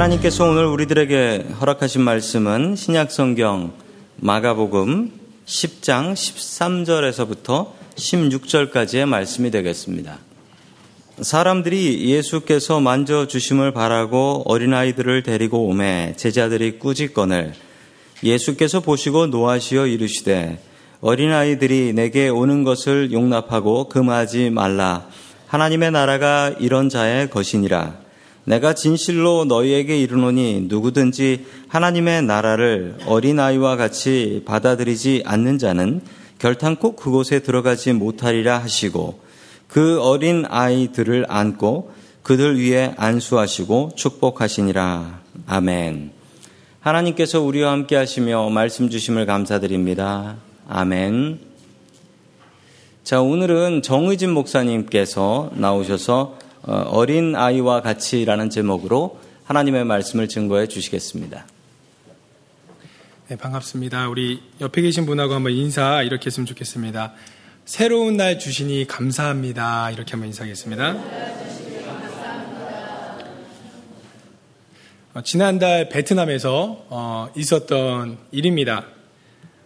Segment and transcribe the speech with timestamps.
[0.00, 3.74] 하나님께서 오늘 우리들에게 허락하신 말씀은 신약성경
[4.16, 5.12] 마가복음
[5.44, 10.16] 10장 13절에서부터 16절까지의 말씀이 되겠습니다.
[11.20, 17.52] 사람들이 예수께서 만져주심을 바라고 어린아이들을 데리고 오매 제자들이 꾸짖건을
[18.24, 20.62] 예수께서 보시고 노하시어 이르시되
[21.02, 25.06] 어린아이들이 내게 오는 것을 용납하고 금하지 말라.
[25.48, 28.09] 하나님의 나라가 이런 자의 것이니라.
[28.44, 36.00] 내가 진실로 너희에게 이르노니 누구든지 하나님의 나라를 어린아이와 같이 받아들이지 않는 자는
[36.38, 39.20] 결탄코 그곳에 들어가지 못하리라 하시고
[39.68, 45.20] 그 어린 아이들을 안고 그들 위에 안수하시고 축복하시니라.
[45.46, 46.12] 아멘.
[46.80, 50.36] 하나님께서 우리와 함께 하시며 말씀 주심을 감사드립니다.
[50.68, 51.40] 아멘.
[53.04, 61.46] 자, 오늘은 정의진 목사님께서 나오셔서 어, 어린 아이와 같이라는 제목으로 하나님의 말씀을 증거해 주시겠습니다.
[63.28, 64.08] 네, 반갑습니다.
[64.08, 67.14] 우리 옆에 계신 분하고 한번 인사 이렇게 했으면 좋겠습니다.
[67.64, 69.90] 새로운 날 주시니 감사합니다.
[69.92, 70.96] 이렇게 한번 인사하겠습니다.
[75.14, 78.86] 어, 지난달 베트남에서 어, 있었던 일입니다.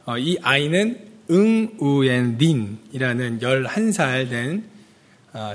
[0.06, 4.73] 어, 이 아이는 응우엔 린이라는 11살 된 아,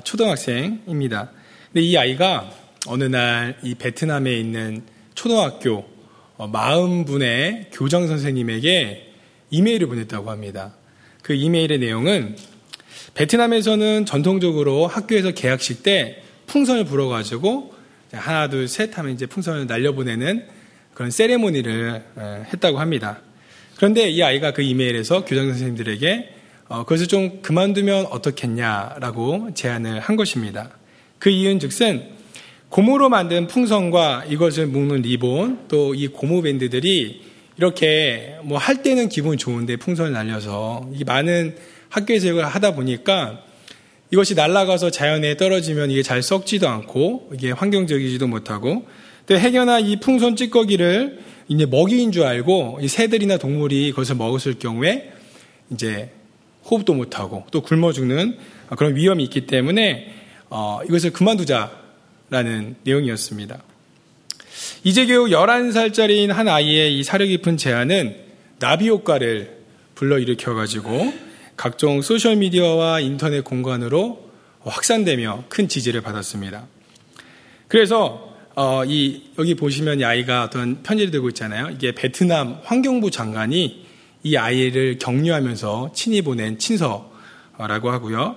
[0.03, 1.31] 초등학생입니다.
[1.71, 2.51] 근데 이 아이가
[2.87, 4.83] 어느 날 이 베트남에 있는
[5.15, 5.85] 초등학교
[6.37, 9.13] 40분의 어, 교장 선생님에게
[9.49, 10.75] 이메일을 보냈다고 합니다.
[11.21, 12.37] 그 이메일의 내용은
[13.15, 17.73] 베트남에서는 전통적으로 학교에서 개학식 때 풍선을 불어가지고
[18.13, 20.45] 하나, 둘, 셋 하면 이제 풍선을 날려보내는
[20.93, 22.03] 그런 세레모니를
[22.53, 23.21] 했다고 합니다.
[23.75, 26.35] 그런데 이 아이가 그 이메일에서 교장 선생님들에게
[26.69, 30.69] 어, 그것을 좀 그만두면 어떻겠냐라고 제안을 한 것입니다.
[31.17, 32.03] 그 이유는 즉슨
[32.69, 37.21] 고무로 만든 풍선과 이것을 묶는 리본 또 이 고무 밴드들이
[37.57, 41.55] 이렇게 뭐 할 때는 기분 좋은데 풍선을 날려서 이 많은
[41.89, 43.43] 학교에서 이걸 하다 보니까
[44.11, 48.87] 이것이 날아가서 자연에 떨어지면 이게 잘 썩지도 않고 이게 환경적이지도 못하고
[49.25, 55.11] 또 해겨나 이 풍선 찌꺼기를 이제 먹이인 줄 알고 이 새들이나 동물이 그것을 먹었을 경우에
[55.71, 56.11] 이제
[56.65, 58.37] 호흡도 못하고 또 굶어 죽는
[58.77, 60.13] 그런 위험이 있기 때문에
[60.49, 63.63] 어, 이것을 그만두자라는 내용이었습니다.
[64.83, 68.15] 이제 겨우 11살짜리인 한 아이의 이 사려 깊은 제안은
[68.59, 69.59] 나비 효과를
[69.95, 71.13] 불러일으켜가지고
[71.55, 74.29] 각종 소셜미디어와 인터넷 공간으로
[74.61, 76.67] 확산되며 큰 지지를 받았습니다.
[77.67, 81.69] 그래서 어, 이 여기 보시면 이 아이가 어떤 편지를 들고 있잖아요.
[81.69, 83.85] 이게 베트남 환경부 장관이
[84.23, 88.35] 이 아이를 격려하면서 친히 보낸 친서라고 하고요.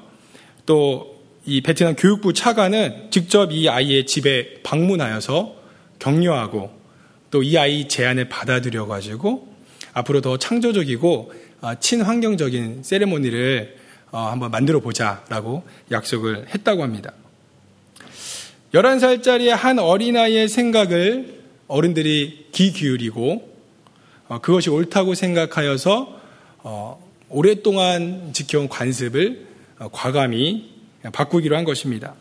[0.66, 1.12] 또
[1.44, 5.56] 이 베트남 교육부 차관은 직접 이 아이의 집에 방문하여서
[5.98, 6.70] 격려하고
[7.30, 9.48] 또 이 아이 제안을 받아들여 가지고
[9.92, 11.32] 앞으로 더 창조적이고
[11.62, 13.76] 어, 친환경적인 세레모니를
[14.12, 17.12] 어, 한번 만들어 보자라고 약속을 했다고 합니다.
[18.74, 23.51] 11살짜리 한 어린아이의 생각을 어른들이 귀 기울이고 어,
[24.40, 26.20] 그것이 옳다고 생각하여서
[26.58, 29.46] 어, 오랫동안 지켜온 관습을
[29.78, 30.70] 어, 과감히
[31.12, 32.14] 바꾸기로 한 것입니다.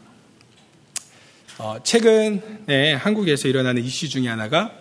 [1.84, 4.72] 최근에 한국에서 일어나는 이슈 중에 하나가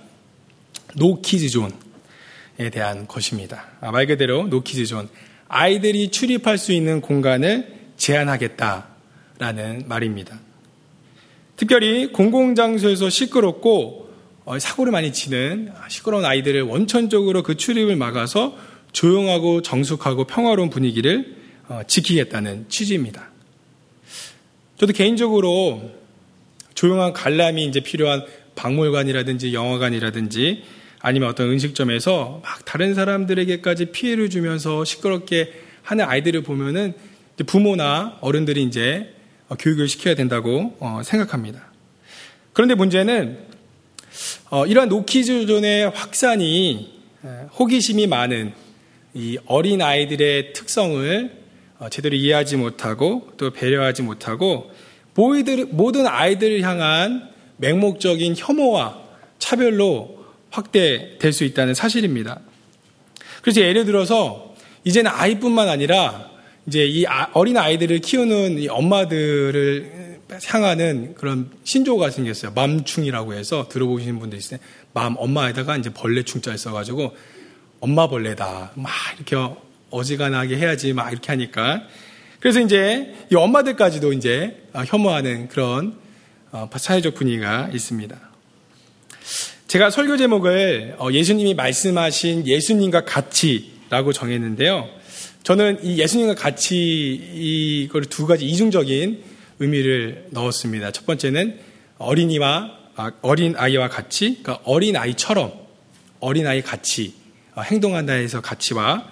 [0.97, 3.67] no kids zone에 대한 것입니다.
[3.81, 5.09] 아, 말 그대로 no kids zone.
[5.49, 10.39] 아이들이 출입할 수 있는 공간을 제한하겠다라는 말입니다.
[11.57, 14.10] 특별히 공공장소에서 시끄럽고 어,
[14.59, 18.57] 사고를 많이 치는 시끄러운 아이들을 원천적으로 그 출입을 막아서
[18.93, 21.37] 조용하고 정숙하고 평화로운 분위기를
[21.69, 23.29] 어, 지키겠다는 취지입니다.
[24.79, 25.93] 저도 개인적으로
[26.75, 28.25] 조용한 관람이 이제 필요한
[28.57, 30.65] 박물관이라든지 영화관이라든지
[30.99, 36.95] 아니면 어떤 음식점에서 막 다른 사람들에게까지 피해를 주면서 시끄럽게 하는 아이들을 보면은
[37.47, 39.15] 부모나 어른들이 이제
[39.59, 41.71] 교육을 시켜야 된다고 어, 생각합니다.
[42.53, 43.39] 그런데 문제는
[44.51, 47.01] 어, 이러한 노키즈존의 확산이
[47.59, 48.53] 호기심이 많은
[49.15, 51.41] 이 어린 아이들의 특성을
[51.79, 54.71] 어, 제대로 이해하지 못하고 또 배려하지 못하고
[55.15, 58.99] 모든 아이들을 향한 맹목적인 혐오와
[59.39, 62.41] 차별로 확대될 수 있다는 사실입니다.
[63.43, 64.55] 그래서 예를 들어서
[64.85, 66.31] 이제는 아이뿐만 아니라
[66.67, 70.10] 이제 이 아, 어린 아이들을 키우는 엄마들을
[70.47, 72.53] 향하는 그런 신조가 생겼어요.
[72.53, 74.61] 맘충이라고 해서 들어보시는 분들 있어요.
[74.93, 77.17] 맘, 엄마에다가 이제 벌레 충자를 써가지고
[77.81, 78.73] 엄마 벌레다.
[78.75, 79.37] 막 이렇게
[79.91, 81.83] 어지간하게 해야지 막 이렇게 하니까.
[82.39, 85.97] 그래서 이제 이 엄마들까지도 이제 어, 혐오하는 그런
[86.53, 88.19] 어, 사회적 분위기가 있습니다.
[89.67, 94.89] 제가 설교 제목을 어, 예수님이 말씀하신 예수님과 같이라고 정했는데요.
[95.43, 99.30] 저는 이 예수님과 같이 이걸 두 가지 이중적인
[99.61, 100.91] 의미를 넣었습니다.
[100.91, 101.61] 첫 번째는
[101.99, 105.53] 어린이와 아, 어린 아이와 같이, 그러니까 어린 아이처럼
[106.19, 107.15] 어린 아이 같이
[107.55, 109.07] 어, 행동한다 해서 같이와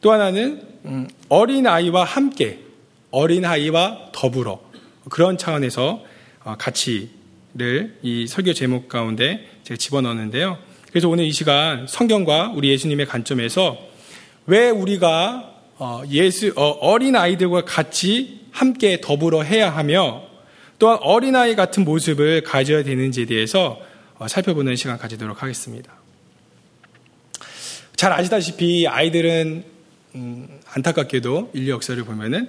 [0.00, 2.60] 또 하나는 음, 어린 아이와 함께
[3.10, 4.60] 어린 아이와 더불어
[5.10, 6.02] 그런 차원에서
[6.44, 10.58] 어, 가치를 이 설교 제목 가운데 제가 집어넣었는데요.
[10.90, 13.78] 그래서 오늘 이 시간 성경과 우리 예수님의 관점에서
[14.46, 20.22] 왜 우리가 어, 예수 어린 아이들과 같이 함께 더불어 해야 하며
[20.78, 23.80] 또한 어린아이 같은 모습을 가져야 되는지에 대해서
[24.26, 25.92] 살펴보는 시간 가지도록 하겠습니다.
[27.96, 29.64] 잘 아시다시피 아이들은
[30.14, 32.48] 음, 안타깝게도 인류 역사를 보면은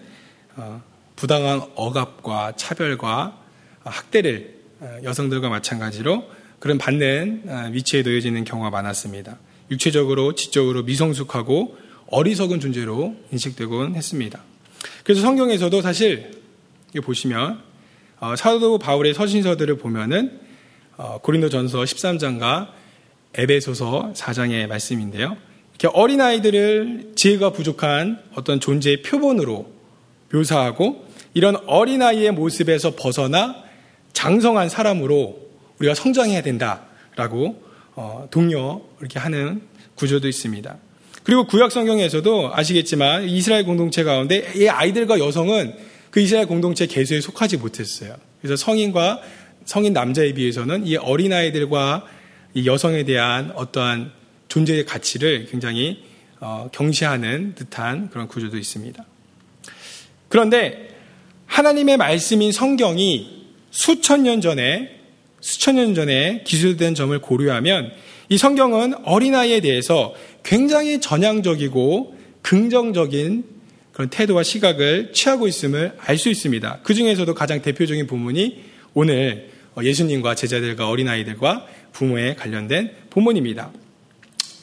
[0.56, 0.82] 어,
[1.16, 3.38] 부당한 억압과 차별과
[3.84, 6.28] 학대를 어, 여성들과 마찬가지로
[6.60, 9.38] 그런 받는 어, 위치에 놓여지는 경우가 많았습니다.
[9.70, 11.78] 육체적으로, 지적으로 미성숙하고
[12.08, 14.42] 어리석은 존재로 인식되곤 했습니다.
[15.04, 16.42] 그래서 성경에서도 사실
[17.04, 17.62] 보시면
[18.20, 20.40] 어, 사도 바울의 서신서들을 보면은
[20.98, 22.70] 어, 고린도전서 13장과
[23.34, 25.38] 에베소서 4장의 말씀인데요.
[25.72, 29.72] 이렇게 어린 아이들을 지혜가 부족한 어떤 존재의 표본으로
[30.32, 33.64] 묘사하고 이런 어린 아이의 모습에서 벗어나
[34.14, 35.40] 장성한 사람으로
[35.80, 37.64] 우리가 성장해야 된다라고
[37.96, 39.62] 어, 동료 이렇게 하는
[39.96, 40.78] 구조도 있습니다.
[41.24, 45.76] 그리고 구약 성경에서도 아시겠지만 이스라엘 공동체 가운데 이 아이들과 여성은
[46.10, 48.16] 그 이스라엘 공동체 개수에 속하지 못했어요.
[48.42, 49.22] 그래서 성인과
[49.66, 52.06] 성인 남자에 비해서는 이 어린 아이들과
[52.54, 54.12] 이 여성에 대한 어떠한
[54.48, 56.04] 존재의 가치를 굉장히
[56.40, 59.06] 어, 경시하는 듯한 그런 구조도 있습니다.
[60.28, 60.90] 그런데
[61.46, 65.00] 하나님의 말씀인 성경이 수천 년 전에
[65.40, 67.92] 수천 년 전에 기술된 점을 고려하면
[68.32, 73.44] 이 성경은 어린아이에 대해서 굉장히 전향적이고 긍정적인
[73.92, 76.80] 그런 태도와 시각을 취하고 있음을 알 수 있습니다.
[76.82, 78.64] 그 중에서도 가장 대표적인 부분이
[78.94, 79.50] 오늘
[79.84, 83.70] 예수님과 제자들과 어린아이들과 부모에 관련된 본문입니다.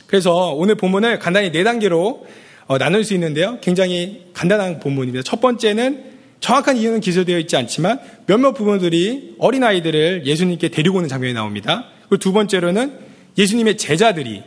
[0.07, 2.27] 그래서 오늘 본문을 간단히 네 단계로
[2.69, 3.59] 어, 나눌 수 있는데요.
[3.61, 5.23] 굉장히 간단한 본문입니다.
[5.25, 6.05] 첫 번째는
[6.41, 11.91] 정확한 이유는 기술되어 있지 않지만 몇몇 부모들이 어린아이들을 예수님께 데리고 오는 장면이 나옵니다.
[12.09, 13.08] 그리고 두 번째로는
[13.39, 14.43] 예수님의 제자들이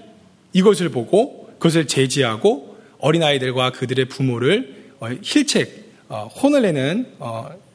[0.54, 7.08] 이것을 보고 그것을 제지하고 어린아이들과 그들의 부모를 어, 힐책, 어, 혼을 내는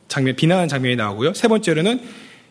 [0.09, 1.35] 장면, 비난하는 장면이 나오고요.
[1.35, 2.01] 세 번째로는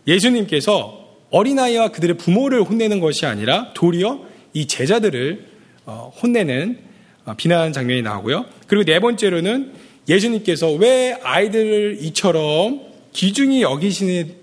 [0.08, 5.46] 예수님께서 어린아이와 그들의 부모를 혼내는 것이 아니라 도리어 이 제자들을
[5.86, 6.80] 어, 혼내는
[7.26, 8.46] 어, 비난하는 장면이 나오고요.
[8.68, 9.74] 그리고 네 번째로는
[10.08, 12.82] 예수님께서 왜 아이들을 이처럼
[13.12, 14.36] 기중이 여기시는,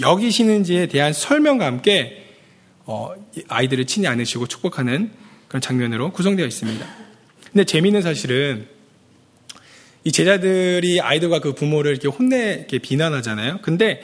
[0.00, 2.23] 여기시는지에 대한 설명과 함께 어,
[3.48, 5.10] 아이들을 친히 안으시고 축복하는
[5.48, 6.86] 그런 장면으로 구성되어 있습니다.
[7.52, 8.66] 근데 재미있는 사실은
[10.04, 13.60] 이 제자들이 아이들과 그 부모를 이렇게 혼내 이렇게 비난하잖아요.
[13.62, 14.02] 근데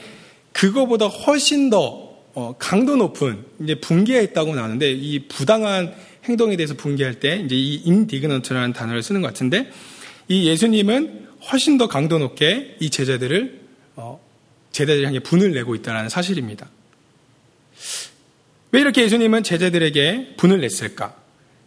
[0.51, 5.93] 그거보다 훨씬 더 어, 강도 높은 이제 분개했다고 나오는데 이 부당한
[6.23, 9.69] 행동에 대해서 분개할 때 이제 이 indignant라는 단어를 쓰는 것 같은데
[10.27, 13.59] 이 예수님은 훨씬 더 강도 높게 이 제자들을
[13.95, 14.19] 어,
[14.71, 16.69] 제자들 향해 분을 내고 있다는 사실입니다.
[18.71, 21.15] 왜 이렇게 예수님은 제자들에게 분을 냈을까?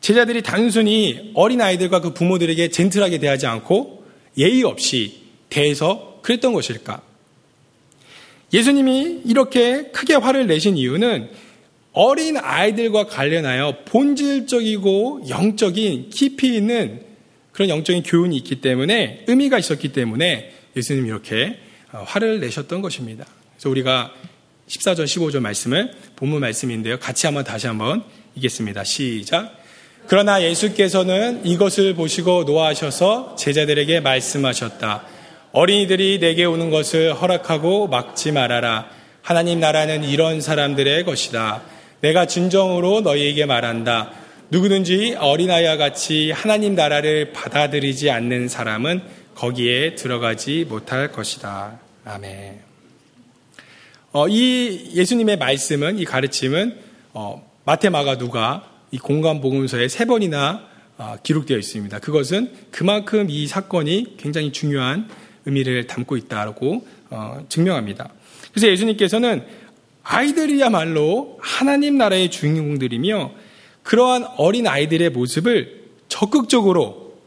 [0.00, 4.04] 제자들이 단순히 어린 아이들과 그 부모들에게 젠틀하게 대하지 않고
[4.37, 7.02] 예의 없이 대해서 그랬던 것일까?
[8.52, 11.30] 예수님이 이렇게 크게 화를 내신 이유는
[11.92, 17.02] 어린 아이들과 관련하여 본질적이고 영적인 깊이 있는
[17.52, 21.58] 그런 영적인 교훈이 있기 때문에 의미가 있었기 때문에 예수님이 이렇게
[21.92, 23.25] 어, 화를 내셨던 것입니다.
[23.54, 24.12] 그래서 우리가
[24.68, 26.99] 14절, 15절 말씀을 본문 말씀인데요.
[26.99, 28.02] 같이 한번 다시 한번
[28.35, 28.85] 읽겠습니다.
[28.85, 29.59] 시작.
[30.06, 35.04] 그러나 예수께서는 이것을 보시고 노하셔서 제자들에게 말씀하셨다.
[35.52, 38.90] 어린이들이 내게 오는 것을 허락하고 막지 말아라.
[39.23, 41.62] 하나님 나라는 이런 사람들의 것이다.
[42.00, 44.11] 내가 진정으로 너희에게 말한다.
[44.50, 49.02] 누구든지 어린아이와 같이 하나님 나라를 받아들이지 않는 사람은
[49.35, 51.78] 거기에 들어가지 못할 것이다.
[52.04, 52.74] 아멘.
[54.14, 56.78] 어, 이 예수님의 말씀은, 이 가르침은,
[57.14, 61.99] 어, 마테, 마가, 누가 이 공간 복음서에 세 번이나 어, 기록되어 있습니다.
[61.99, 65.09] 그것은 그만큼 이 사건이 굉장히 중요한
[65.47, 68.09] 의미를 담고 있다고 어, 증명합니다.
[68.52, 69.44] 그래서 예수님께서는
[70.04, 73.33] 아이들이야말로 하나님 나라의 주인공들이며
[73.83, 77.18] 그러한 어린 아이들의 모습을 적극적으로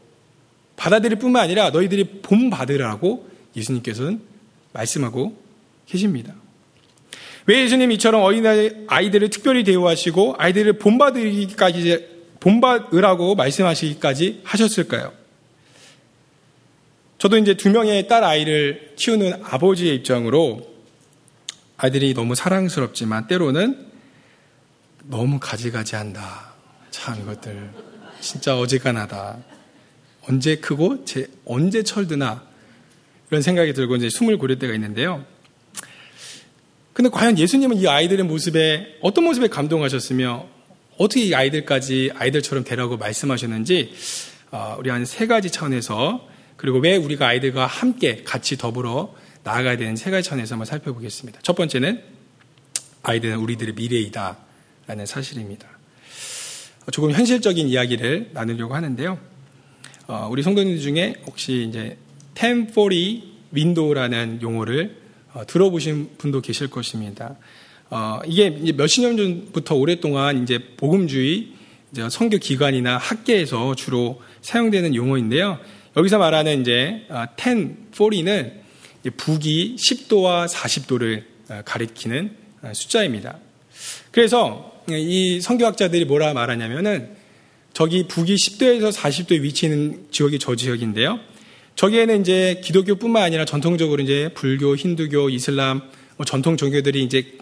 [0.76, 4.22] 받아들일 뿐만 아니라 너희들이 본받으라고 예수님께서는
[4.72, 5.36] 말씀하고
[5.84, 6.34] 계십니다.
[7.48, 8.44] 왜 예수님 이처럼 어린
[8.88, 12.06] 아이들을 특별히 대우하시고 아이들을 본받으기까지
[12.40, 15.14] 본받으라고 말씀하시기까지 하셨을까요?
[17.16, 20.68] 저도 이제 두 명의 딸 아이를 키우는 아버지의 입장으로
[21.78, 23.86] 아이들이 너무 사랑스럽지만 때로는
[25.04, 26.52] 너무 가지가지한다.
[26.90, 27.70] 참 이것들
[28.20, 29.38] 진짜 어지간하다.
[30.28, 32.46] 언제 크고 제 언제 철드나
[33.30, 35.24] 이런 생각이 들고 이제 숨을 고릴 때가 있는데요.
[36.98, 40.48] 근데 과연 예수님은 이 아이들의 모습에 어떤 모습에 감동하셨으며
[40.96, 43.92] 어떻게 이 아이들까지 아이들처럼 되라고 말씀하셨는지
[44.50, 46.26] 어, 우리 한 세 가지 차원에서
[46.56, 49.14] 그리고 왜 우리가 아이들과 함께 같이 더불어
[49.44, 51.38] 나아가야 되는 세 가지 차원에서 한번 살펴보겠습니다.
[51.44, 52.02] 첫 번째는
[53.04, 54.36] 아이들은 우리들의 미래이다
[54.88, 55.68] 라는 사실입니다.
[56.90, 59.20] 조금 현실적인 이야기를 나누려고 하는데요.
[60.08, 61.96] 어, 우리 성도님들 중에 혹시 이제
[62.34, 65.07] 1040 윈도우라는 용어를 어,
[65.46, 67.36] 들어보신 분도 계실 것입니다.
[67.90, 71.48] 어, 이게 몇십 년 전부터 오랫동안 이제 복음주의
[71.92, 75.58] 이제 선교 기관이나 학계에서 주로 사용되는 용어인데요.
[75.96, 83.38] 여기서 말하는 이제 1040는 어, 북이 10도와 40도를 어, 가리키는 어, 숫자입니다.
[84.10, 87.16] 그래서 이 선교학자들이 뭐라 말하냐면은
[87.72, 91.20] 저기 북이 10도에서 40도에 위치하는 지역이 저 지역인데요.
[91.78, 95.80] 저기에는 이제 기독교뿐만 아니라 전통적으로 이제 불교, 힌두교, 이슬람
[96.16, 97.38] 뭐 전통 종교들이 이제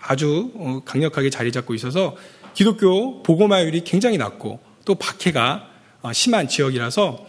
[0.00, 2.16] 아주 어, 강력하게 자리 잡고 있어서
[2.54, 5.70] 기독교 보고마율이 굉장히 낮고 또 박해가
[6.02, 7.24] 어, 심한 지역이라서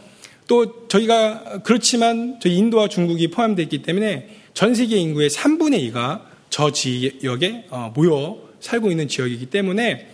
[0.47, 6.71] 또 저희가 그렇지만 저희 인도와 중국이 포함되어 있기 때문에 전 세계 인구의 3분의 2가 저
[6.71, 10.07] 지역에 어, 모여 살고 있는 지역이기 때문에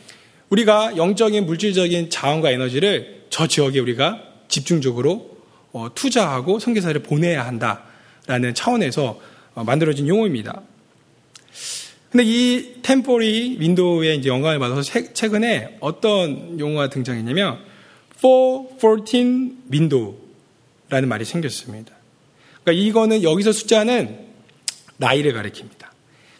[0.49, 5.34] 우리가 영적인 물질적인 자원과 에너지를 저 지역에 우리가 집중적으로 어,
[5.93, 9.19] 투자하고 선교사를 보내야 한다라는 차원에서
[9.55, 10.61] 어, 만들어진 용어입니다.
[12.11, 17.59] 근데 이 템포리 윈도우의 이제 영감을 받아서 최근에 어떤 용어가 등장했냐면
[18.15, 21.93] 414 윈도우라는 말이 생겼습니다.
[22.63, 24.17] 그러니까 이거는 여기서 숫자는
[24.97, 25.87] 나이를 가리킵니다.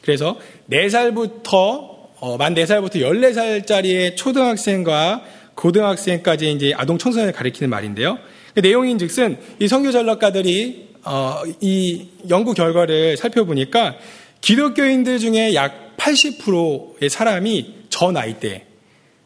[0.01, 0.39] 그래서
[0.71, 5.23] 4살부터 어, 만 4살부터 14살짜리의 초등학생과
[5.55, 8.17] 고등학생까지 이제 아동 청소년을 가리키는 말인데요.
[8.55, 13.95] 그 내용인 즉슨 이 성교 전략가들이 어, 이 연구 결과를 살펴보니까
[14.39, 18.65] 기독교인들 중에 약 80%의 사람이 저 나이 때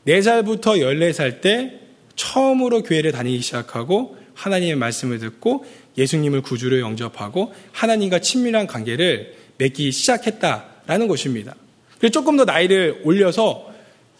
[0.07, 1.79] 4살부터 14살 때
[2.15, 5.63] 처음으로 교회를 다니기 시작하고 하나님의 말씀을 듣고
[5.98, 11.55] 예수님을 구주로 영접하고 하나님과 친밀한 관계를 맺기 시작했다라는 것입니다.
[11.98, 13.69] 그래서 조금 더 나이를 올려서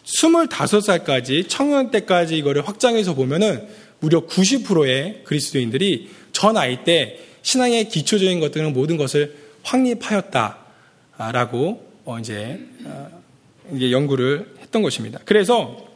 [0.04, 3.66] 25살까지 청년 때까지 이거를 확장해서 보면은
[4.00, 10.58] 무려 90%의 그리스도인들이 전 나이 때 신앙의 기초적인 것들은 모든 것을 확립하였다라고
[12.04, 15.20] 어, 어, 이제 연구를 했던 것입니다.
[15.24, 15.86] 그래서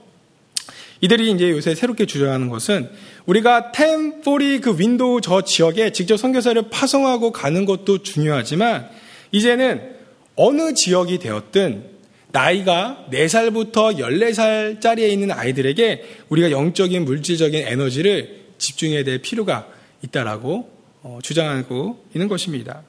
[1.01, 2.89] 이들이 이제 요새 새롭게 주장하는 것은
[3.27, 8.89] 우리가 ten forty 그 window 저 지역에 직접 선교사를 파송하고 가는 것도 중요하지만
[9.33, 9.95] 이제는
[10.37, 11.94] 어느 지역이 되었든
[12.35, 19.69] 나이가 4살부터 14살짜리에 있는 아이들에게 우리가 영적인 물질적인 에너지를 집중해야 될 필요가
[20.03, 20.69] 있다라고
[21.03, 22.83] 어, 주장하고 있는 것입니다.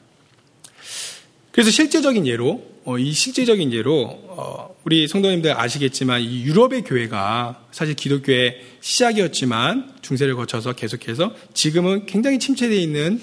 [1.51, 7.93] 그래서 실제적인 예로 어, 이 실제적인 예로 어, 우리 성도님들 아시겠지만 이 유럽의 교회가 사실
[7.93, 13.21] 기독교의 시작이었지만 중세를 거쳐서 계속해서 지금은 굉장히 침체되어 있는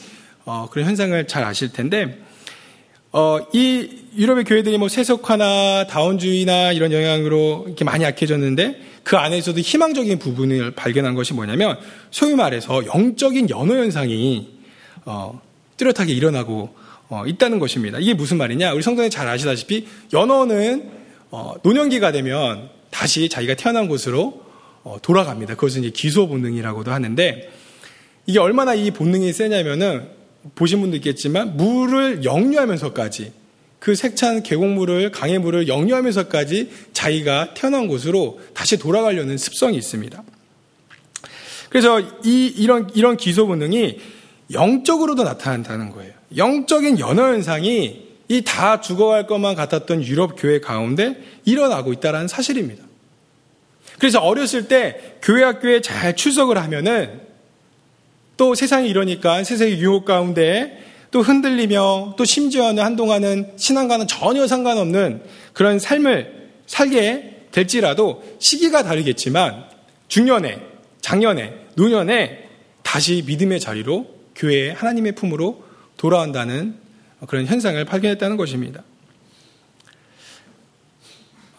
[0.70, 2.20] 그런 현상을 잘 아실 텐데
[3.14, 10.19] 어, 이 유럽의 교회들이 뭐 세속화나 다원주의나 이런 영향으로 이렇게 많이 약해졌는데 그 안에서도 희망적인
[10.19, 11.78] 부분을 발견한 것이 뭐냐면
[12.11, 14.49] 소위 말해서 영적인 연호 현상이
[15.04, 15.40] 어,
[15.76, 16.75] 뚜렷하게 일어나고
[17.11, 17.99] 어, 있다는 것입니다.
[17.99, 18.73] 이게 무슨 말이냐?
[18.73, 20.90] 우리 성도님 잘 아시다시피 연호는
[21.31, 24.42] 어, 노년기가 되면 다시 자기가 태어난 곳으로
[24.85, 25.54] 어, 돌아갑니다.
[25.57, 27.50] 그것은 이제 기소 본능이라고도 하는데
[28.25, 30.21] 이게 얼마나 이 본능이 세냐면은
[30.54, 33.32] 보신 분도 있겠지만 물을 역류하면서까지
[33.78, 40.22] 그 색찬 계곡물을 강의 물을 역류하면서까지 자기가 태어난 곳으로 다시 돌아가려는 습성이 있습니다.
[41.68, 43.99] 그래서 이 이런 이런 기소 본능이
[44.52, 46.12] 영적으로도 나타난다는 거예요.
[46.37, 52.82] 영적인 연어 현상이 이 다 죽어갈 것만 같았던 유럽 교회 가운데 일어나고 있다는 사실입니다.
[53.99, 57.20] 그래서 어렸을 때 교회 학교에 잘 출석을 하면은
[58.42, 60.82] 또 세상이 이러니까 세상의 유혹 가운데
[61.12, 65.22] 또 흔들리며 또 심지어는 한동안은 신앙과는 전혀 상관없는
[65.52, 69.62] 그런 삶을 살게 될지라도 시기가 다르겠지만
[70.08, 70.61] 중년에,
[71.00, 72.49] 작년에, 노년에
[72.82, 75.62] 다시 믿음의 자리로 교회 하나님의 품으로
[75.96, 76.75] 돌아온다는
[77.28, 78.82] 그런 현상을 발견했다는 것입니다.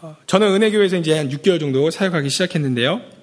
[0.02, 3.23] 어, 저는 은혜교회에서 이제 한 6개월 정도 사역하기 시작했는데요.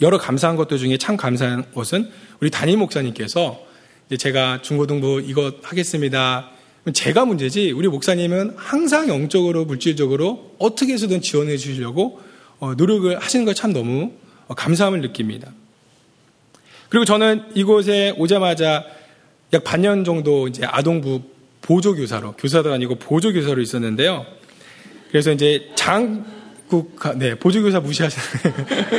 [0.00, 3.60] 여러 감사한 것들 중에 참 감사한 것은 우리 담임 목사님께서
[4.18, 6.50] 제가 중고등부 이것 하겠습니다.
[6.92, 12.20] 제가 문제지 우리 목사님은 항상 영적으로 물질적으로 어떻게 해서든 지원해 주시려고
[12.58, 14.12] 어, 노력을 하시는 걸 참 너무
[14.48, 15.52] 어, 감사함을 느낍니다.
[16.88, 18.84] 그리고 저는 이곳에 오자마자
[19.52, 21.22] 약 반년 정도 이제 아동부
[21.62, 24.26] 보조교사로 교사도 아니고 보조교사로 있었는데요.
[25.10, 26.24] 그래서 이제 장
[26.70, 28.24] 국하 네 보조교사 무시하시는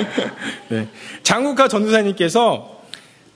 [0.70, 0.88] 네,
[1.24, 2.82] 장국하 전도사님께서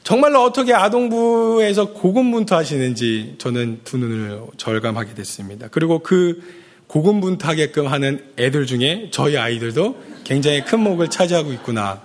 [0.04, 5.68] 정말로 어떻게 아동부에서 고군분투 하시는지 저는 두 눈을 절감하게 됐습니다.
[5.72, 6.44] 그리고 그
[6.86, 12.04] 고군분투하게끔 하는 애들 중에 저희 아이들도 굉장히 큰 목을 차지하고 있구나.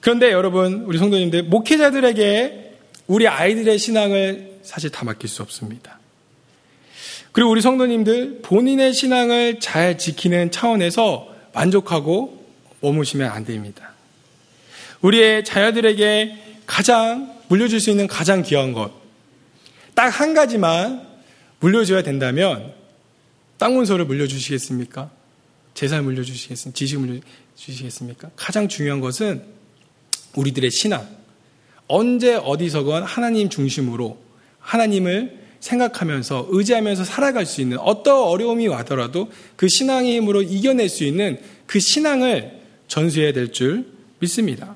[0.00, 2.74] 그런데 여러분, 우리 성도님들, 목회자들에게
[3.06, 5.99] 우리 아이들의 신앙을 사실 다 맡길 수 없습니다.
[7.32, 12.44] 그리고 우리 성도님들, 본인의 신앙을 잘 지키는 차원에서 만족하고
[12.80, 13.92] 머무시면 안 됩니다.
[15.00, 18.92] 우리의 자녀들에게 가장 물려줄 수 있는 가장 귀한 것,
[19.94, 21.06] 딱 한 가지만
[21.60, 22.72] 물려줘야 된다면
[23.58, 25.10] 땅 문서를 물려주시겠습니까?
[25.74, 26.76] 재산을 물려주시겠습니까?
[26.76, 28.30] 지식을 물려주시겠습니까?
[28.34, 29.44] 가장 중요한 것은
[30.36, 31.06] 우리들의 신앙.
[31.86, 34.18] 언제 어디서건 하나님 중심으로
[34.60, 41.38] 하나님을 생각하면서 의지하면서 살아갈 수 있는 어떤 어려움이 와더라도 그 신앙의 힘으로 이겨낼 수 있는
[41.66, 43.86] 그 신앙을 전수해야 될 줄
[44.20, 44.74] 믿습니다.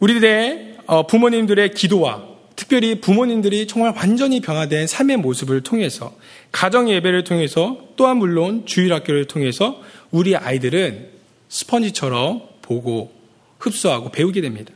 [0.00, 6.14] 우리들의 어, 부모님들의 기도와 특별히 부모님들이 정말 완전히 변화된 삶의 모습을 통해서
[6.52, 11.08] 가정 예배를 통해서 또한 물론 주일학교를 통해서 우리 아이들은
[11.48, 13.12] 스펀지처럼 보고
[13.58, 14.73] 흡수하고 배우게 됩니다.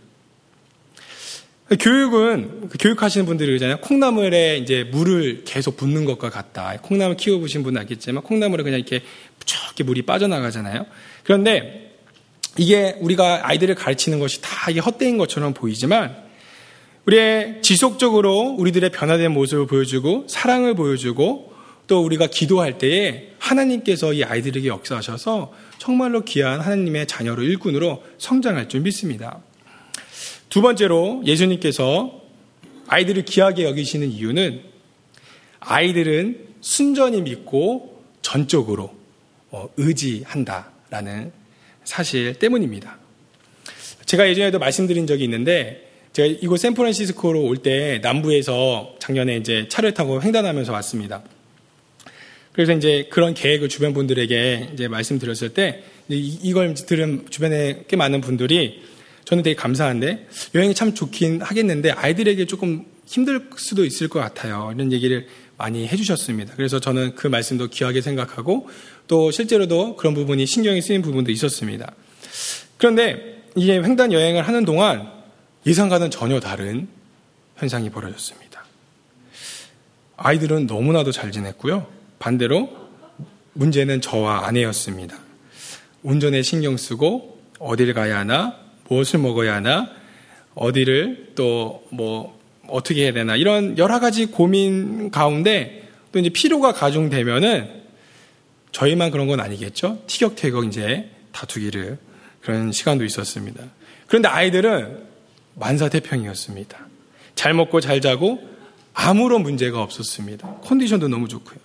[1.77, 3.79] 교육은 그 교육하시는 분들이 그러잖아요.
[3.79, 6.79] 콩나물에 이제 물을 계속 붓는 것과 같다.
[6.83, 9.03] 콩나물 키워보신 분은 알겠지만 콩나물에 그냥 이렇게
[9.45, 10.87] 쫙게 물이 빠져나가잖아요.
[11.25, 11.95] 그런데
[12.57, 16.17] 이게 우리가 아이들을 가르치는 것이 다 이게 헛되인 것처럼 보이지만
[17.07, 21.53] 우리의 지속적으로 우리들의 변화된 모습을 보여주고 사랑을 보여주고
[21.87, 28.81] 또 우리가 기도할 때에 하나님께서 이 아이들에게 역사하셔서 정말로 귀한 하나님의 자녀로 일꾼으로 성장할 줄
[28.81, 29.41] 믿습니다.
[30.49, 32.23] 두 번째로 예수님께서
[32.87, 34.63] 아이들을 귀하게 여기시는 이유는
[35.61, 38.95] 아이들은 순전히 믿고 전적으로
[39.51, 41.33] 어, 의지한다라는
[41.85, 42.99] 사실 때문입니다.
[44.07, 50.23] 제가 예전에도 말씀드린 적이 있는데 제가 이곳 샌프란시스코로 올 때 남부에서 작년에 이제 차를 타고
[50.23, 51.23] 횡단하면서 왔습니다.
[52.53, 58.83] 그래서 이제 그런 계획을 주변 분들에게 이제 말씀드렸을 때 이걸 들은 주변에 꽤 많은 분들이
[59.29, 64.73] 저는 되게 감사한데 여행이 참 좋긴 하겠는데 아이들에게 조금 힘들 수도 있을 것 같아요.
[64.75, 65.27] 이런 얘기를
[65.59, 66.55] 많이 해주셨습니다.
[66.57, 68.71] 그래서 저는 그 말씀도 귀하게 생각하고
[69.07, 71.93] 또 실제로도 그런 부분이 신경이 쓰인 부분도 있었습니다.
[72.79, 75.13] 그런데 이게 횡단 여행을 하는 동안
[75.67, 76.89] 예상과는 전혀 다른
[77.59, 78.65] 현상이 벌어졌습니다.
[80.17, 81.87] 아이들은 너무나도 잘 지냈고요.
[82.19, 82.71] 반대로
[83.53, 85.19] 문제는 저와 아내였습니다.
[86.03, 89.91] 운전에 신경 쓰고 어딜 가야 하나, 무엇을 먹어야 하나,
[90.55, 97.79] 어디를 또 뭐 어떻게 해야 되나 이런 여러 가지 고민 가운데 또 이제 피로가 가중되면은
[98.73, 100.03] 저희만 그런 건 아니겠죠?
[100.07, 101.99] 티격태격 이제 다투기를
[102.43, 103.65] 그런 시간도 있었습니다.
[104.07, 105.07] 그런데 아이들은
[105.55, 106.79] 만사태평이었습니다.
[107.35, 108.39] 잘 먹고 잘 자고
[108.95, 110.57] 아무런 문제가 없었습니다.
[110.65, 111.59] 컨디션도 너무 좋고요.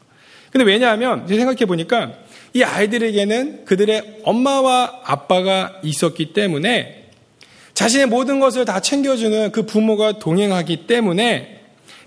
[0.51, 2.13] 근데 왜냐하면 생각해 보니까
[2.53, 7.02] 이 아이들에게는 그들의 엄마와 아빠가 있었기 때문에
[7.73, 11.61] 자신의 모든 것을 다 챙겨주는 그 부모가 동행하기 때문에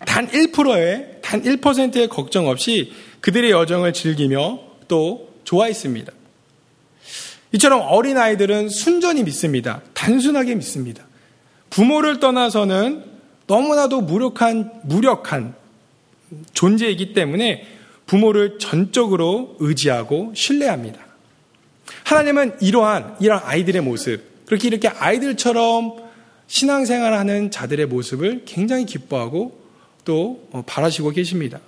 [0.05, 6.13] 단 1%의, 단 1%의 걱정 없이 그들의 여정을 즐기며 또 좋아했습니다.
[7.53, 9.81] 이처럼 어린아이들은 순전히 믿습니다.
[9.95, 11.05] 단순하게 믿습니다.
[11.71, 13.05] 부모를 떠나서는
[13.47, 15.55] 너무나도 무력한, 무력한
[16.53, 17.67] 존재이기 때문에
[18.07, 21.01] 부모를 전적으로 의지하고 신뢰합니다.
[22.05, 26.07] 하나님은 이러한, 이러한 아이들의 모습, 그렇게 이렇게 아이들처럼
[26.47, 29.61] 신앙생활하는 자들의 모습을 굉장히 기뻐하고
[30.05, 31.61] 또 어, 바라시고 계십니다.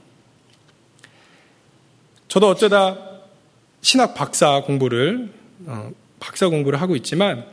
[2.29, 2.97] 저도 어쩌다
[3.83, 5.31] 신학 박사 공부를
[5.67, 7.45] 어, 박사 공부를 하고 있지만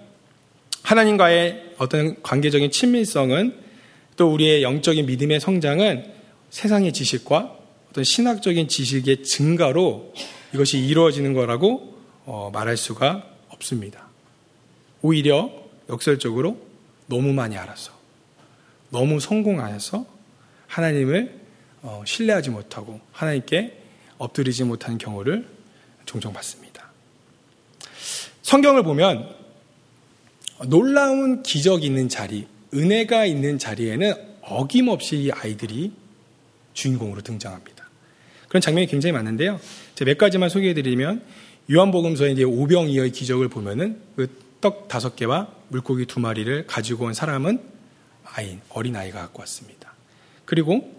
[0.83, 3.55] 하나님과의 어떤 관계적인 친밀성은
[4.17, 6.13] 또 우리의 영적인 믿음의 성장은
[6.51, 7.57] 세상의 지식과
[7.89, 10.13] 어떤 신학적인 지식의 증가로
[10.53, 14.04] 이것이 이루어지는 거라고 어, 말할 수가 없습니다.
[15.05, 15.51] 오히려
[15.87, 16.57] 역설적으로
[17.05, 17.91] 너무 많이 알아서
[18.89, 20.03] 너무 성공하여서
[20.65, 21.41] 하나님을
[21.83, 23.83] 어, 신뢰하지 못하고 하나님께
[24.17, 25.45] 엎드리지 못한 경우를
[26.07, 26.89] 종종 봤습니다.
[28.41, 29.29] 성경을 보면
[30.69, 35.91] 놀라운 기적이 있는 자리, 은혜가 있는 자리에는 어김없이 이 아이들이
[36.73, 37.87] 주인공으로 등장합니다.
[38.47, 39.59] 그런 장면이 굉장히 많은데요.
[39.93, 41.23] 제가 몇 가지만 소개해드리면
[41.71, 47.59] 요한복음서의 이제 오병이어의 기적을 보면은 그 떡 다섯 개와 물고기 두 마리를 가지고 온 사람은
[48.23, 49.93] 아인 어린 아이가 갖고 왔습니다.
[50.45, 50.91] 그리고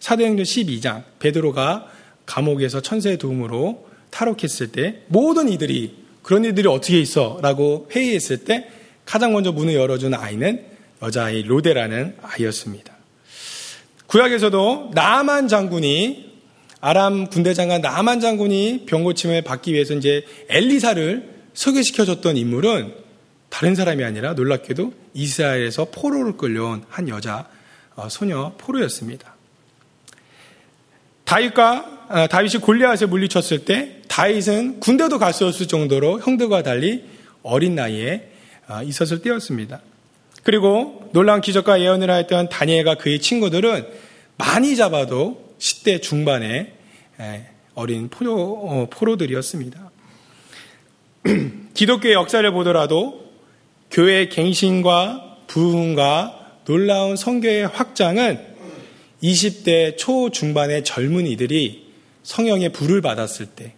[0.00, 1.86] 사도행전 12장 베드로가
[2.26, 8.68] 감옥에서 천사의 도움으로 탈옥했을 때 모든 이들이 그런 이들이 어떻게 있어 라고 회의했을 때
[9.04, 10.64] 가장 먼저 문을 열어준 아이는
[11.00, 12.96] 여자아이 로데라는 아이였습니다.
[14.08, 16.40] 구약에서도 나만 장군이
[16.80, 23.03] 아람 군대 장관 나만 장군이 병고침을 받기 위해서 이제 엘리사를 소개시켜줬던 인물은
[23.54, 27.48] 다른 사람이 아니라 놀랍게도 이스라엘에서 포로를 끌려온 한 여자
[27.94, 29.36] 어, 소녀 포로였습니다.
[31.22, 37.04] 다윗과 어, 다윗이 골리앗을 물리쳤을 때 다윗은 군대도 없을 정도로 형들과 달리
[37.44, 38.28] 어린 나이에
[38.66, 39.82] 어, 있었을 때였습니다.
[40.42, 43.86] 그리고 놀라운 기적과 예언을 하였던 다니엘과 그의 친구들은
[44.36, 46.72] 많이 잡아도 10대 중반의
[47.76, 49.92] 어린 포로, 어, 포로들이었습니다.
[51.74, 53.23] 기독교의 역사를 보더라도
[53.94, 58.44] 교회의 갱신과 부흥과 놀라운 성교의 확장은
[59.22, 61.92] 20대 초중반의 젊은 이들이
[62.24, 63.74] 성령의 불을 받았을 때,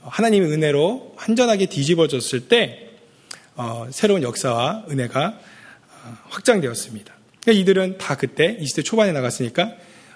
[0.00, 2.88] 하나님의 은혜로 완전하게 뒤집어졌을 때,
[3.56, 7.12] 어, 새로운 역사와 은혜가 어, 확장되었습니다.
[7.42, 9.72] 그러니까 이들은 다 그때 20대 초반에 나갔으니까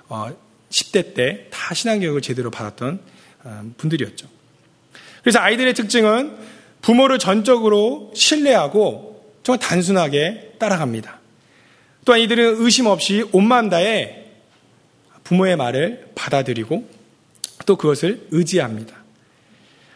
[0.08, 0.34] 어,
[0.70, 3.00] 10대 때 다 신앙교육을 제대로 받았던
[3.44, 4.28] 어, 분들이었죠.
[5.22, 6.36] 그래서 아이들의 특징은
[6.82, 9.09] 부모를 전적으로 신뢰하고
[9.42, 11.18] 정말 단순하게 따라갑니다.
[12.04, 14.24] 또한 이들은 의심 없이 온마음 다해
[15.24, 16.88] 부모의 말을 받아들이고
[17.66, 18.96] 또 그것을 의지합니다.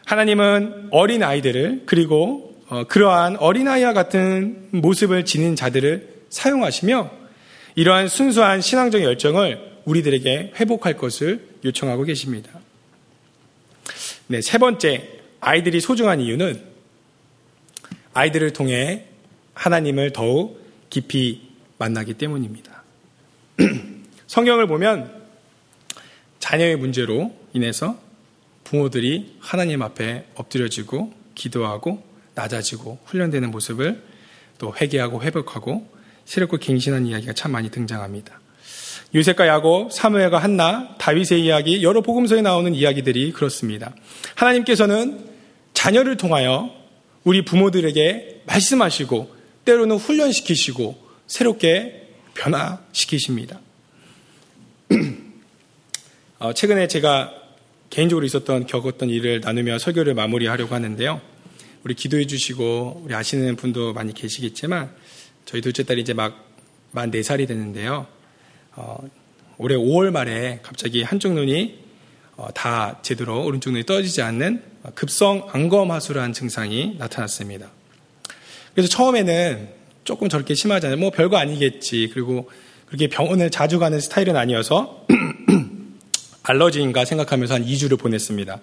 [0.06, 7.10] 하나님은 어린 아이들을 그리고 어, 그러한 어린아이와 같은 모습을 지닌 자들을 사용하시며
[7.74, 12.50] 이러한 순수한 신앙적 열정을 우리들에게 회복할 것을 요청하고 계십니다.
[14.28, 15.08] 네, 세 번째,
[15.40, 16.62] 아이들이 소중한 이유는
[18.14, 19.04] 아이들을 통해
[19.54, 22.82] 하나님을 더욱 깊이 만나기 때문입니다.
[24.26, 25.24] 성경을 보면
[26.38, 27.98] 자녀의 문제로 인해서
[28.64, 32.02] 부모들이 하나님 앞에 엎드려지고 기도하고
[32.34, 34.02] 낮아지고 훈련되는 모습을
[34.58, 35.88] 또 회개하고 회복하고
[36.24, 38.40] 새롭고 갱신한 이야기가 참 많이 등장합니다.
[39.14, 43.94] 유색과 야곱, 사무엘과 한나, 다윗의 이야기, 여러 복음서에 나오는 이야기들이 그렇습니다.
[44.34, 45.28] 하나님께서는
[45.72, 46.70] 자녀를 통하여
[47.22, 49.33] 우리 부모들에게 말씀하시고
[49.64, 53.60] 때로는 훈련시키시고 새롭게 변화시키십니다.
[56.38, 57.32] 어, 최근에 제가
[57.90, 61.20] 개인적으로 있었던 겪었던 일을 나누며 설교를 마무리하려고 하는데요.
[61.84, 64.90] 우리 기도해 주시고 우리 아시는 분도 많이 계시겠지만
[65.44, 66.54] 저희 둘째 딸이 이제 막
[66.94, 68.06] 만 4살이 됐는데요.
[68.76, 68.98] 어,
[69.58, 71.82] 올해 5월 말에 갑자기 한쪽 눈이
[72.36, 74.62] 어, 다 제대로 오른쪽 눈이 떠지지 않는
[74.94, 77.70] 급성 안검하수라는 증상이 나타났습니다.
[78.74, 79.68] 그래서 처음에는
[80.04, 80.98] 조금 저렇게 심하잖아요.
[80.98, 82.10] 뭐 별거 아니겠지.
[82.12, 82.50] 그리고
[82.86, 85.06] 그렇게 병원을 자주 가는 스타일은 아니어서
[86.42, 88.60] 알러지인가 생각하면서 한 2주를 보냈습니다.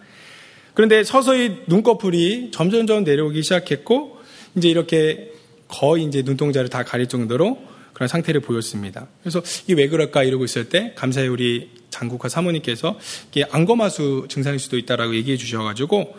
[0.73, 4.19] 그런데 서서히 눈꺼풀이 점점점 내려오기 시작했고
[4.55, 5.31] 이제 이렇게
[5.67, 7.57] 거의 이제 눈동자를 다 가릴 정도로
[7.93, 9.07] 그런 상태를 보였습니다.
[9.21, 12.97] 그래서 이게 왜 그럴까 이러고 있을 때 감사히 우리 장국화 사모님께서
[13.31, 16.15] 이게 안검하수 증상일 수도 있다라고 얘기해 주셔가지고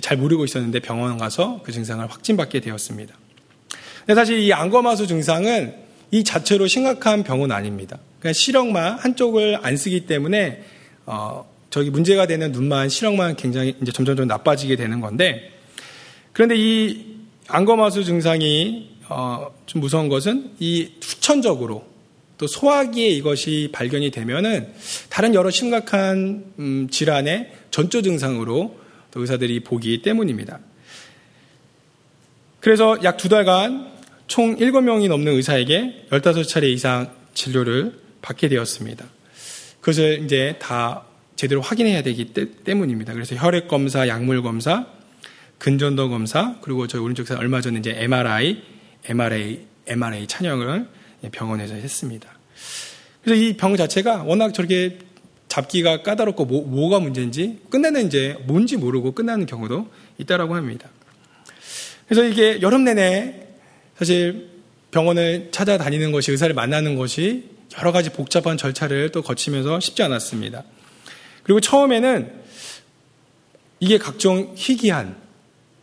[0.00, 3.14] 잘 모르고 있었는데 병원 가서 그 증상을 확진받게 되었습니다.
[4.08, 5.74] 사실 이 안검하수 증상은
[6.10, 7.98] 이 자체로 심각한 병은 아닙니다.
[8.18, 10.62] 그냥 시력만 한쪽을 안 쓰기 때문에
[11.06, 15.52] 어, 저기 문제가 되는 눈만 시력만 굉장히 이제 점점점 나빠지게 되는 건데
[16.32, 17.16] 그런데 이
[17.48, 21.84] 안검하수 증상이 어, 좀 무서운 것은 이 후천적으로
[22.38, 24.72] 또 소화기에 이것이 발견이 되면은
[25.10, 28.78] 다른 여러 심각한 음, 질환의 전조 증상으로
[29.14, 30.60] 의사들이 보기 때문입니다.
[32.60, 33.90] 그래서 약 두 달간
[34.26, 39.04] 총 7명이 넘는 의사에게 15차례 이상 진료를 받게 되었습니다.
[39.80, 41.04] 그것을 이제 다
[41.36, 42.26] 제대로 확인해야 되기
[42.64, 43.14] 때문입니다.
[43.14, 44.86] 그래서 혈액 검사, 약물 검사,
[45.58, 48.62] 근전도 검사, 그리고 저희 오른쪽 사 얼마 전에 이제 MRI,
[49.04, 50.86] MRA, MRA 찬영을
[51.32, 52.28] 병원에서 했습니다.
[53.24, 54.98] 그래서 이 병 자체가 워낙 저렇게
[55.48, 60.88] 잡기가 까다롭고 뭐, 가 문제인지 끝내는 이제 뭔지 모르고 끝나는 경우도 있다라고 합니다.
[62.10, 63.46] 그래서 이게 여름 내내
[63.96, 64.50] 사실
[64.90, 67.44] 병원을 찾아다니는 것이 의사를 만나는 것이
[67.78, 70.64] 여러 가지 복잡한 절차를 또 거치면서 쉽지 않았습니다.
[71.44, 72.32] 그리고 처음에는
[73.78, 75.18] 이게 각종 희귀한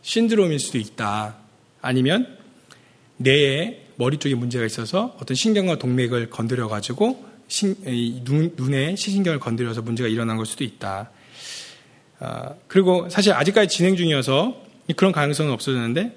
[0.02, 1.36] 신드롬일 수도 있다.
[1.80, 2.36] 아니면
[3.16, 7.24] 뇌에 머리 쪽에 문제가 있어서 어떤 신경과 동맥을 건드려 가지고
[8.24, 11.10] 눈, 눈에 시신경을 건드려서 문제가 일어난 걸 수도 있다.
[12.18, 16.16] 아, 그리고 사실 아직까지 진행 중이어서 그런 가능성은 없어졌는데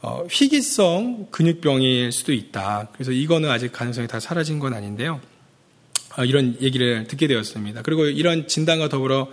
[0.00, 2.88] 어, 희귀성 근육병일 수도 있다.
[2.92, 5.20] 그래서 이거는 아직 가능성이 다 사라진 건 아닌데요.
[6.16, 7.82] 어, 이런 얘기를 듣게 되었습니다.
[7.82, 9.28] 그리고 이런 진단과 더불어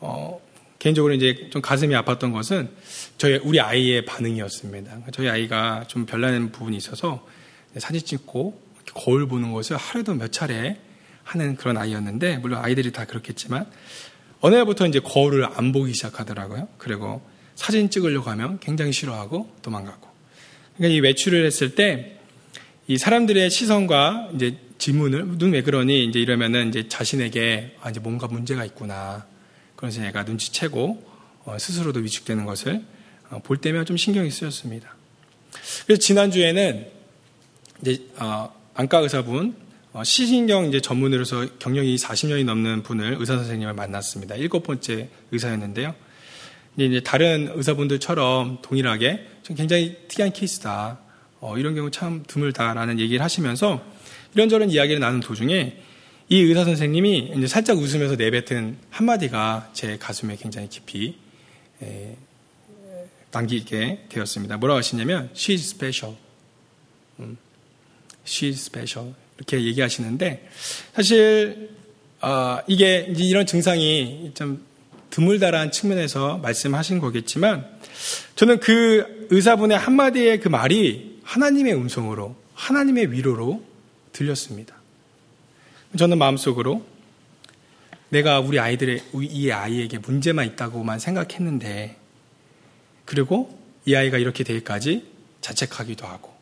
[0.00, 0.40] 어,
[0.78, 2.68] 개인적으로 이제 좀 가슴이 아팠던 것은
[3.16, 4.98] 저희 우리 아이의 반응이었습니다.
[5.12, 7.26] 저희 아이가 좀 별난 부분이 있어서
[7.78, 8.60] 사진 찍고
[8.92, 10.78] 거울 보는 것을 하루도 몇 차례
[11.22, 13.66] 하는 그런 아이였는데 물론 아이들이 다 그렇겠지만
[14.40, 16.68] 어느 날부터 이제 거울을 안 보기 시작하더라고요.
[16.76, 17.22] 그리고
[17.54, 20.08] 사진 찍으려고 하면 굉장히 싫어하고 도망가고.
[20.76, 22.14] 그러니까 이 외출을 했을 때
[22.86, 28.26] 이 사람들의 시선과 이제 질문을 눈 왜 그러니 이제 이러면은 이제 자신에게 아 이제 뭔가
[28.26, 29.26] 문제가 있구나.
[29.76, 31.14] 그래서 얘가 눈치채고
[31.44, 32.82] 어, 스스로도 위축되는 것을
[33.30, 34.96] 어, 볼 때면 좀 신경이 쓰였습니다.
[35.86, 36.86] 그래서 지난주에는
[37.80, 39.56] 이제 어, 안과 의사분
[39.94, 44.34] 어, 시신경 이제 전문으로서 경력이 40년이 넘는 분을 의사 선생님을 만났습니다.
[44.34, 45.94] 일곱 번째 의사였는데요.
[46.76, 50.98] 이제 다른 의사분들처럼 동일하게 좀 굉장히 특이한 케이스다.
[51.40, 53.84] 어, 이런 경우 참 드물다라는 얘기를 하시면서
[54.34, 55.76] 이런저런 이야기를 나눈 도중에
[56.28, 61.16] 이 의사 선생님이 이제 살짝 웃으면서 내뱉은 한마디가 제 가슴에 굉장히 깊이
[61.82, 62.16] 에,
[63.30, 64.56] 남기게 되었습니다.
[64.56, 66.16] 뭐라고 하시냐면 she's special.
[67.20, 67.36] 음,
[68.24, 69.14] she's special.
[69.36, 70.48] 이렇게 얘기하시는데
[70.94, 71.70] 사실
[72.20, 74.64] 어, 이게 이런 증상이 좀
[75.14, 77.64] 드물다라는 측면에서 말씀하신 거겠지만
[78.34, 83.62] 저는 그 의사분의 한마디의 그 말이 하나님의 음성으로 하나님의 위로로
[84.12, 84.74] 들렸습니다.
[85.96, 86.84] 저는 마음속으로
[88.08, 91.96] 내가 우리 아이들의 이 아이에게 문제만 있다고만 생각했는데
[93.04, 95.06] 그리고 이 아이가 이렇게 되기까지
[95.40, 96.34] 자책하기도 하고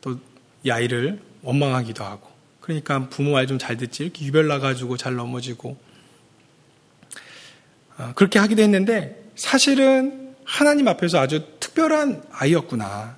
[0.00, 0.18] 또
[0.64, 5.76] 이 아이를 원망하기도 하고 그러니까 부모 말 좀 잘 듣지 이렇게 유별 나가지고 잘 넘어지고
[5.76, 5.93] 아,
[8.14, 13.16] 그렇게 하기도 했는데 사실은 하나님 앞에서 아주 특별한 아이였구나.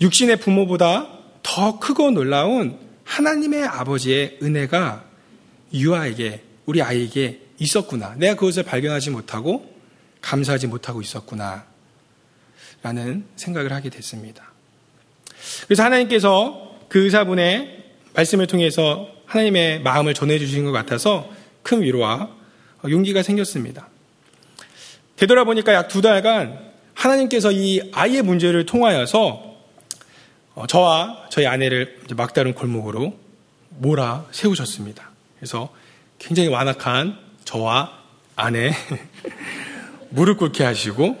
[0.00, 1.08] 육신의 부모보다
[1.42, 5.04] 더 크고 놀라운 하나님의 아버지의 은혜가
[5.72, 8.14] 유아에게, 우리 아이에게 있었구나.
[8.16, 9.74] 내가 그것을 발견하지 못하고
[10.20, 11.64] 감사하지 못하고 있었구나.
[12.82, 14.52] 라는 생각을 하게 됐습니다.
[15.66, 17.84] 그래서 하나님께서 그 의사분의
[18.14, 21.30] 말씀을 통해서 하나님의 마음을 전해주신 것 같아서
[21.62, 22.39] 큰 위로와
[22.88, 23.88] 용기가 생겼습니다.
[25.16, 29.50] 되돌아보니까 약 두 달간 하나님께서 이 아이의 문제를 통하여서
[30.54, 33.18] 어, 저와 저희 아내를 막다른 골목으로
[33.70, 35.10] 몰아 세우셨습니다.
[35.38, 35.72] 그래서
[36.18, 37.98] 굉장히 완악한 저와
[38.36, 38.72] 아내
[40.10, 41.16] 무릎 꿇게 하시고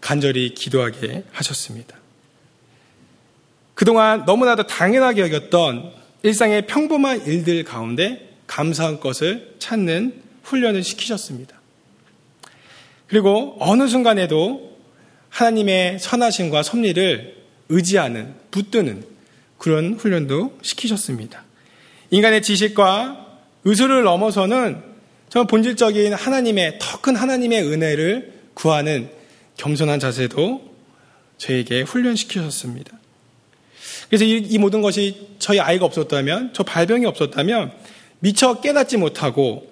[0.00, 1.96] 간절히 기도하게 하셨습니다.
[3.74, 5.92] 그동안 너무나도 당연하게 여겼던
[6.24, 11.60] 일상의 평범한 일들 가운데 감사한 것을 찾는 훈련을 시키셨습니다.
[13.06, 14.76] 그리고 어느 순간에도
[15.28, 17.36] 하나님의 선하심과 섭리를
[17.68, 19.04] 의지하는, 붙드는
[19.58, 21.44] 그런 훈련도 시키셨습니다.
[22.10, 23.26] 인간의 지식과
[23.64, 24.82] 의술을 넘어서는
[25.28, 29.10] 저 본질적인 하나님의, 더 큰 하나님의 은혜를 구하는
[29.56, 30.72] 겸손한 자세도
[31.38, 32.98] 저에게 훈련시키셨습니다.
[34.08, 37.72] 그래서 이, 이 모든 것이 저희 아이가 없었다면, 저 발병이 없었다면
[38.18, 39.71] 미처 깨닫지 못하고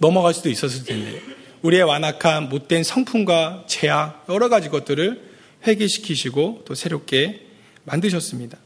[0.00, 1.20] 넘어갈 수도 있었을 텐데
[1.60, 5.30] 우리의 완악한 못된 성품과 죄악 여러 가지 것들을
[5.66, 7.46] 회개시키시고 또 새롭게
[7.84, 8.56] 만드셨습니다.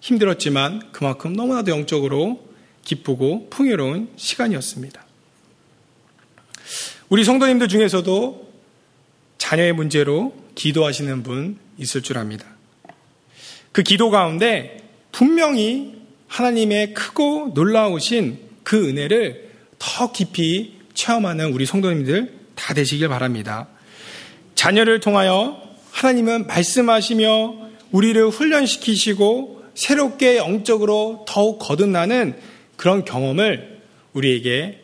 [0.00, 2.46] 힘들었지만 그만큼 너무나도 영적으로
[2.84, 5.04] 기쁘고 풍요로운 시간이었습니다.
[7.08, 8.52] 우리 성도님들 중에서도
[9.38, 12.46] 자녀의 문제로 기도하시는 분 있을 줄 압니다.
[13.72, 15.96] 그 기도 가운데 분명히
[16.28, 23.68] 하나님의 크고 놀라우신 그 은혜를 더 깊이 체험하는 우리 성도님들 다 되시길 바랍니다.
[24.56, 27.54] 자녀를 통하여 하나님은 말씀하시며
[27.92, 32.36] 우리를 훈련시키시고 새롭게 영적으로 더욱 거듭나는
[32.76, 33.80] 그런 경험을
[34.14, 34.80] 우리에게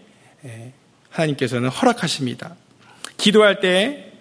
[1.10, 2.56] 하나님께서는 허락하십니다.
[3.16, 4.12] 기도할 때,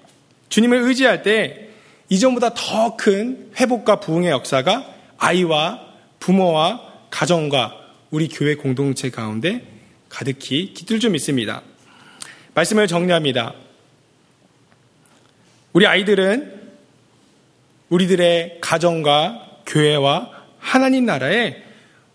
[0.50, 1.70] 주님을 의지할 때,
[2.10, 4.86] 이전보다 더 큰 회복과 부흥의 역사가
[5.18, 5.80] 아이와
[6.20, 7.76] 부모와 가정과
[8.12, 9.66] 우리 교회 공동체 가운데
[10.10, 11.62] 가득히 깃들 좀 있습니다.
[12.54, 13.54] 말씀을 정리합니다.
[15.74, 16.62] 우리 아이들은
[17.90, 21.64] 우리들의 가정과 교회와 하나님 나라에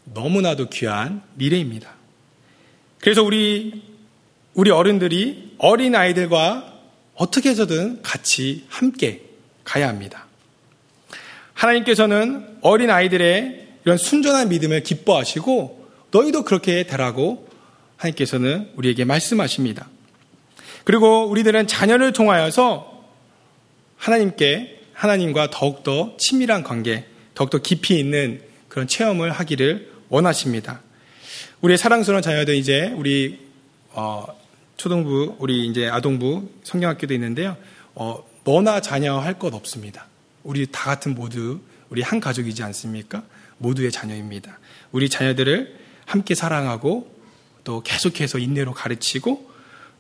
[0.05, 1.91] 너무나도 귀한 미래입니다.
[3.01, 3.83] 그래서 우리
[4.55, 6.81] 우리 어른들이 어린 아이들과
[7.15, 9.23] 어떻게 해서든 같이 함께
[9.65, 10.27] 가야 합니다.
[11.55, 17.49] 하나님께서는 어린 아이들의 이런 순전한 믿음을 기뻐하시고 너희도 그렇게 되라고
[17.97, 19.89] 하나님께서는 우리에게 말씀하십니다.
[20.87, 23.05] 그리고 우리들은 자녀를 통하여서
[23.97, 30.81] 하나님께 하나님과 더욱더 친밀한 관계, 더욱더 깊이 있는 그런 체험을 하기를 원하십니다.
[31.61, 33.41] 우리의 사랑스러운 자녀들 이제 우리
[33.95, 34.27] 어,
[34.77, 37.57] 초등부, 우리 이제 아동부 성경학교도 있는데요.
[37.97, 40.07] 어, 너나 자녀 할 것 없습니다.
[40.45, 41.59] 우리 다 같은 모두
[41.91, 43.25] 우리 한 가족이지 않습니까?
[43.59, 44.61] 모두의 자녀입니다.
[44.93, 47.13] 우리 자녀들을 함께 사랑하고
[47.65, 49.51] 또 계속해서 인내로 가르치고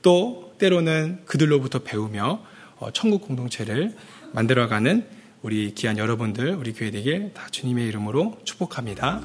[0.03, 2.42] 또 때로는 그들로부터 배우며
[2.79, 3.95] 어, 천국 공동체를
[4.33, 5.07] 만들어가는
[5.42, 9.23] 우리 귀한 여러분들, 우리 교회 되길 다 주님의 이름으로 축복합니다.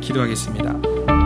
[0.00, 1.21] 기도하겠습니다.